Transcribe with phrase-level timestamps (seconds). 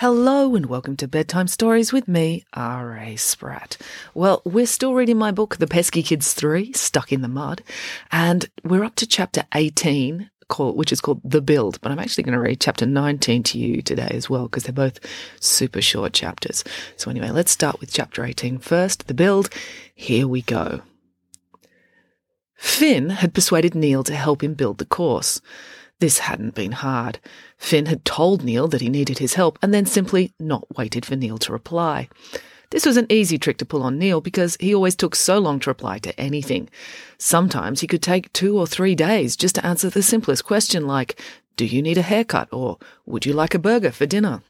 [0.00, 3.16] Hello and welcome to Bedtime Stories with me, R.A.
[3.16, 3.78] Spratt.
[4.12, 7.62] Well, we're still reading my book, The Peski Kids 3, Stuck in the Mud,
[8.12, 12.24] and we're up to chapter 18, called, which is called The Build, but I'm actually
[12.24, 15.00] going to read chapter 19 to you today as well, because they're both
[15.40, 16.62] super short chapters.
[16.96, 19.48] So anyway, let's start with chapter 18 first, The Build.
[19.94, 20.82] Here we go.
[22.54, 25.40] Finn had persuaded Neil to help him build the course.
[25.98, 27.18] This hadn't been hard.
[27.56, 31.16] Finn had told Neil that he needed his help and then simply not waited for
[31.16, 32.08] Neil to reply.
[32.70, 35.58] This was an easy trick to pull on Neil because he always took so long
[35.60, 36.68] to reply to anything.
[37.16, 41.18] Sometimes he could take two or three days just to answer the simplest question like,
[41.56, 42.48] Do you need a haircut?
[42.52, 44.42] or Would you like a burger for dinner?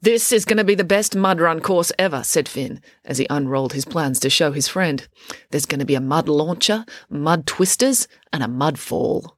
[0.00, 3.26] This is going to be the best mud run course ever, said Finn, as he
[3.28, 5.06] unrolled his plans to show his friend.
[5.50, 9.35] There's going to be a mud launcher, mud twisters, and a mud fall.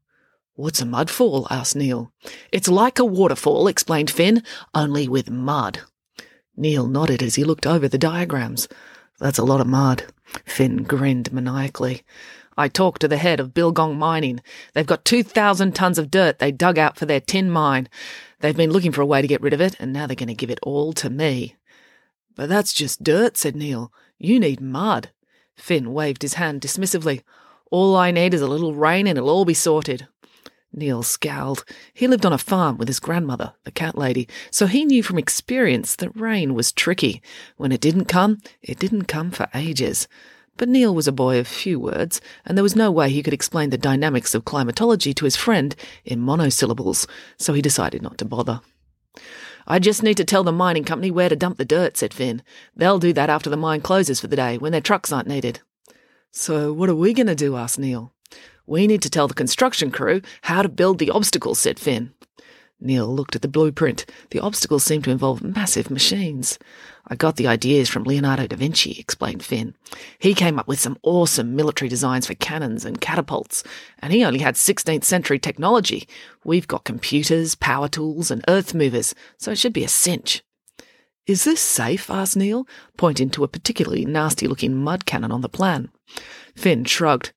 [0.59, 1.47] What's a mudfall?
[1.53, 2.11] asked Neil.
[2.51, 4.43] It's like a waterfall, explained Finn,
[4.75, 5.83] only with mud.
[6.57, 8.67] Neil nodded as he looked over the diagrams.
[9.21, 10.07] That's a lot of mud.
[10.45, 12.03] Finn grinned maniacally.
[12.57, 14.41] I talked to the head of Bilgong Mining.
[14.75, 17.89] They've got 2,000 tons of dirt they dug out for their tin mine.
[18.41, 20.27] They've been looking for a way to get rid of it, and now they're going
[20.27, 21.55] to give it all to me.
[22.35, 23.93] But that's just dirt, said Neil.
[24.19, 25.11] You need mud.
[25.57, 27.23] Finn waved his hand dismissively.
[27.71, 30.09] All I need is a little rain and it'll all be sorted.
[30.73, 31.65] Neil scowled.
[31.95, 35.19] He lived on a farm with his grandmother, the cat lady, so he knew from
[35.19, 37.23] experience that rain was tricky.
[37.57, 40.09] When it didn't come, it didn't come for ages.
[40.57, 43.33] But Neil was a boy of few words, and there was no way he could
[43.33, 45.75] explain the dynamics of climatology to his friend
[46.05, 47.07] in monosyllables,
[47.37, 48.61] so he decided not to bother.
[49.67, 52.43] I just need to tell the mining company where to dump the dirt, said Finn.
[52.75, 55.61] They'll do that after the mine closes for the day, when their trucks aren't needed.
[56.31, 57.57] So what are we going to do?
[57.57, 58.13] asked Neil.
[58.69, 62.13] We need to tell the construction crew how to build the obstacles, said Finn.
[62.79, 64.05] Neil looked at the blueprint.
[64.31, 66.59] The obstacles seemed to involve massive machines.
[67.07, 69.75] I got the ideas from Leonardo da Vinci, explained Finn.
[70.19, 73.65] He came up with some awesome military designs for cannons and catapults,
[74.01, 76.07] and he only had 16th century technology.
[76.45, 80.45] We've got computers, power tools, and earth movers, so it should be a cinch.
[81.27, 82.11] Is this safe?
[82.11, 82.69] asked Neil,
[82.99, 85.89] pointing to a particularly nasty looking mud cannon on the plan.
[86.55, 87.33] Finn shrugged.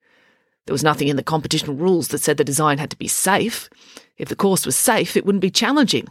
[0.65, 3.69] There was nothing in the competition rules that said the design had to be safe.
[4.17, 6.07] If the course was safe, it wouldn't be challenging.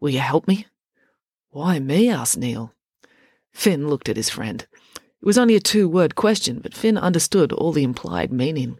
[0.00, 0.66] Will you help me?
[1.50, 2.10] Why me?
[2.10, 2.72] asked Neil.
[3.52, 4.66] Finn looked at his friend.
[4.94, 8.78] It was only a two word question, but Finn understood all the implied meaning.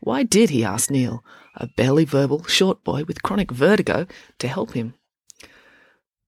[0.00, 1.24] Why did he ask Neil,
[1.56, 4.06] a barely verbal short boy with chronic vertigo,
[4.38, 4.94] to help him?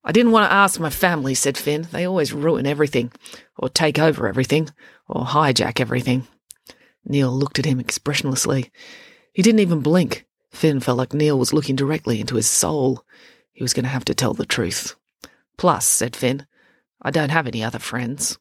[0.02, 1.88] I didn't want to ask my family, said Finn.
[1.90, 3.12] They always ruin everything,
[3.58, 4.70] or take over everything,
[5.08, 6.26] or hijack everything.
[7.04, 8.70] Neil looked at him expressionlessly.
[9.32, 10.26] He didn't even blink.
[10.50, 13.04] Finn felt like Neil was looking directly into his soul.
[13.52, 14.96] He was going to have to tell the truth.
[15.56, 16.46] Plus, said Finn,
[17.02, 18.38] I don't have any other friends.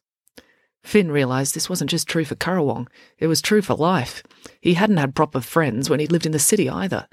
[0.82, 2.88] Finn realised this wasn't just true for Currawong,
[3.18, 4.22] it was true for life.
[4.60, 7.08] He hadn't had proper friends when he'd lived in the city either.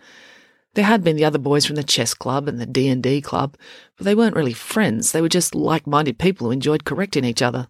[0.73, 3.57] There had been the other boys from the chess club and the D&D club,
[3.97, 7.67] but they weren't really friends, they were just like-minded people who enjoyed correcting each other.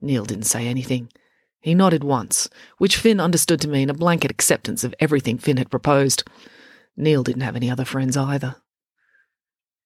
[0.00, 1.10] Neil didn't say anything.
[1.68, 2.48] He nodded once,
[2.78, 6.24] which Finn understood to mean a blanket acceptance of everything Finn had proposed.
[6.96, 8.56] Neil didn't have any other friends either.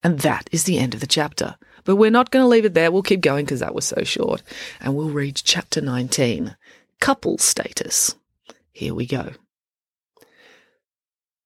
[0.01, 1.57] And that is the end of the chapter.
[1.83, 2.89] But we're not going to leave it there.
[2.89, 4.43] We'll keep going because that was so short.
[4.79, 6.55] And we'll read chapter 19
[7.01, 8.15] Couple Status.
[8.71, 9.31] Here we go.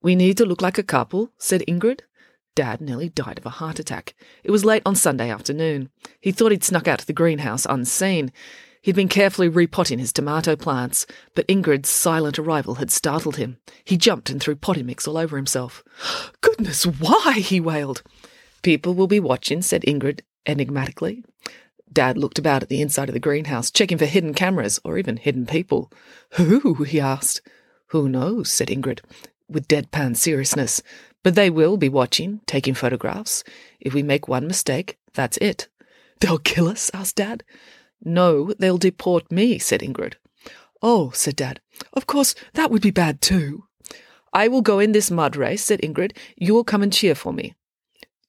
[0.04, 2.02] We need to look like a couple, said Ingrid.
[2.54, 4.14] Dad nearly died of a heart attack.
[4.44, 5.90] It was late on Sunday afternoon.
[6.22, 8.32] He thought he'd snuck out to the greenhouse unseen.
[8.88, 11.06] He'd been carefully repotting his tomato plants,
[11.36, 13.58] but Ingrid's silent arrival had startled him.
[13.84, 15.84] He jumped and threw potting mix all over himself.
[16.40, 17.34] Goodness, why?
[17.34, 18.02] he wailed.
[18.62, 21.26] People will be watching, said Ingrid enigmatically.
[21.92, 25.18] Dad looked about at the inside of the greenhouse, checking for hidden cameras or even
[25.18, 25.92] hidden people.
[26.36, 26.86] Who?
[26.86, 27.42] he asked.
[27.88, 28.50] Who knows?
[28.50, 29.02] said Ingrid,
[29.50, 30.82] with deadpan seriousness.
[31.24, 33.44] But they will be watching, taking photographs.
[33.82, 35.68] If we make one mistake, that's it.
[36.22, 36.90] They'll kill us?
[36.94, 37.44] asked Dad.
[38.04, 40.14] No, they'll deport me, said Ingrid.
[40.82, 41.60] Oh, said Dad.
[41.94, 43.66] Of course, that would be bad too.
[44.34, 46.16] I will go in this mud race, said Ingrid.
[46.36, 47.56] You will come and cheer for me.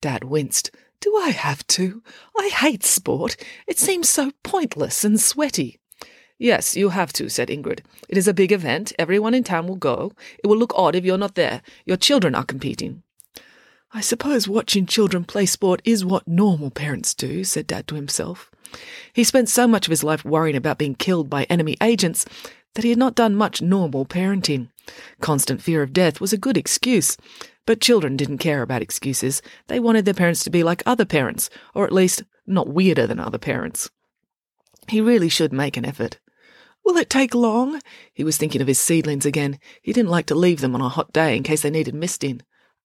[0.01, 0.71] Dad winced.
[1.01, 2.03] Do I have to?
[2.37, 3.37] I hate sport.
[3.67, 5.79] It seems so pointless and sweaty.
[6.39, 7.81] Yes, you have to, said Ingrid.
[8.09, 8.93] It is a big event.
[8.99, 10.13] Everyone in town will go.
[10.43, 11.63] It will look odd if you're not there.
[11.85, 13.03] Your children are competing.
[13.93, 18.51] I suppose watching children play sport is what normal parents do, said Dad to himself.
[19.13, 22.25] He spent so much of his life worrying about being killed by enemy agents
[22.75, 24.69] that he had not done much normal parenting.
[25.21, 27.17] Constant fear of death was a good excuse,
[27.67, 29.43] but children didn't care about excuses.
[29.67, 33.21] They wanted their parents to be like other parents, or at least not weirder than
[33.21, 33.91] other parents.
[34.89, 36.19] He really should make an effort.
[36.85, 37.81] Will it take long?
[38.15, 39.59] He was thinking of his seedlings again.
[39.83, 42.41] He didn't like to leave them on a hot day in case they needed misting.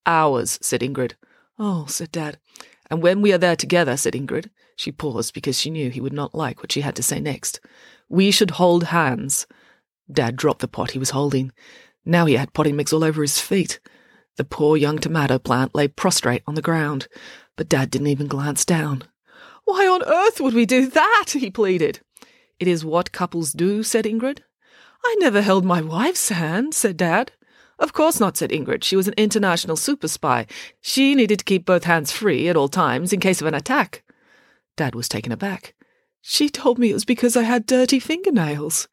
[0.05, 1.13] Hours, said Ingrid.
[1.57, 2.37] Oh, said Dad.
[2.89, 4.49] And when we are there together, said Ingrid.
[4.75, 7.59] She paused because she knew he would not like what she had to say next.
[8.09, 9.47] We should hold hands.
[10.11, 11.51] Dad dropped the pot he was holding.
[12.05, 13.79] Now he had potting mix all over his feet.
[14.35, 17.07] The poor young tomato plant lay prostrate on the ground,
[17.55, 19.03] but Dad didn't even glance down.
[19.65, 21.29] Why on earth would we do that?
[21.31, 22.01] he pleaded.
[22.59, 24.39] It is what couples do, said Ingrid.
[25.05, 27.31] I never held my wife's hand, said Dad.
[27.79, 28.83] Of course not, said Ingrid.
[28.83, 30.45] She was an international super spy.
[30.81, 34.03] She needed to keep both hands free at all times in case of an attack.
[34.77, 35.73] Dad was taken aback.
[36.21, 38.87] She told me it was because I had dirty fingernails.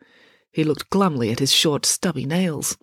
[0.50, 2.76] He looked glumly at his short, stubby nails.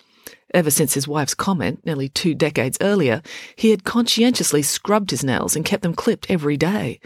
[0.54, 3.22] Ever since his wife's comment, nearly two decades earlier,
[3.56, 7.00] he had conscientiously scrubbed his nails and kept them clipped every day.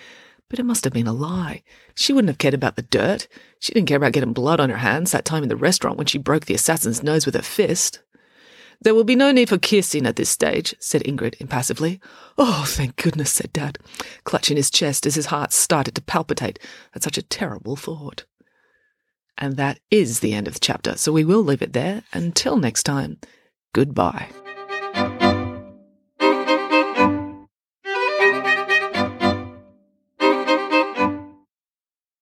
[0.49, 1.63] But it must have been a lie.
[1.95, 3.27] She wouldn't have cared about the dirt.
[3.59, 6.07] She didn't care about getting blood on her hands that time in the restaurant when
[6.07, 8.01] she broke the assassin's nose with her fist.
[8.81, 11.99] There will be no need for kissing at this stage, said Ingrid impassively.
[12.37, 13.77] Oh, thank goodness, said Dad,
[14.23, 16.57] clutching his chest as his heart started to palpitate
[16.95, 18.25] at such a terrible thought.
[19.37, 22.03] And that is the end of the chapter, so we will leave it there.
[22.11, 23.19] Until next time,
[23.73, 24.29] goodbye.